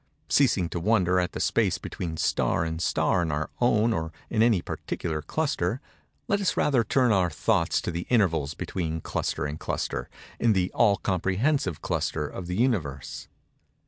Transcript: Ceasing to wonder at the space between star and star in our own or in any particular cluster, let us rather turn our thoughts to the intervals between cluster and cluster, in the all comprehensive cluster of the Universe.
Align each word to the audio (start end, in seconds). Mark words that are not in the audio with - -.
Ceasing 0.29 0.67
to 0.67 0.79
wonder 0.79 1.19
at 1.19 1.33
the 1.33 1.39
space 1.39 1.77
between 1.77 2.17
star 2.17 2.65
and 2.65 2.81
star 2.81 3.21
in 3.21 3.31
our 3.31 3.51
own 3.59 3.93
or 3.93 4.11
in 4.31 4.41
any 4.41 4.59
particular 4.59 5.21
cluster, 5.21 5.79
let 6.27 6.41
us 6.41 6.57
rather 6.57 6.83
turn 6.83 7.11
our 7.11 7.29
thoughts 7.29 7.79
to 7.79 7.91
the 7.91 8.07
intervals 8.09 8.55
between 8.55 8.99
cluster 8.99 9.45
and 9.45 9.59
cluster, 9.59 10.09
in 10.39 10.53
the 10.53 10.71
all 10.73 10.95
comprehensive 10.97 11.83
cluster 11.83 12.25
of 12.27 12.47
the 12.47 12.55
Universe. 12.55 13.27